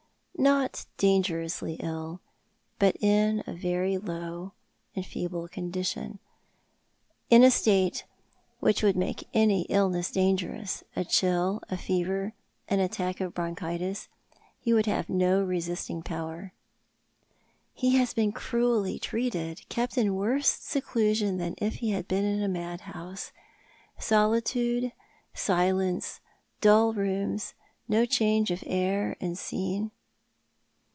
[0.51, 2.19] "Not dangerously ill,
[2.79, 4.53] but in a very low
[4.95, 6.17] and feeble condition;
[7.29, 8.05] in a state
[8.59, 12.33] which would make any illness dangerous— a chill, a fever,
[12.67, 14.07] an attack of bronchitis.
[14.59, 16.53] He would have no resisting power.""
[17.75, 22.41] He has been cruelly treated, kept in worse seclusion than if he had been in
[22.41, 23.31] a madhouse—
[23.99, 24.91] solitude,
[25.35, 26.19] silence,
[26.61, 27.53] dull rooms,
[27.87, 29.91] no change of air and scene."